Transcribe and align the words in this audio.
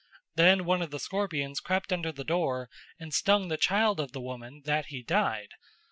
Then 0.33 0.65
one 0.65 0.81
of 0.81 0.89
the 0.89 0.97
scorpions 0.99 1.59
crept 1.59 1.93
under 1.93 2.11
the 2.11 2.23
door 2.23 2.71
and 2.99 3.13
stung 3.13 3.49
the 3.49 3.55
child 3.57 3.99
of 3.99 4.13
the 4.13 4.19
woman 4.19 4.63
that 4.65 4.87
he 4.87 5.03
died. 5.03 5.49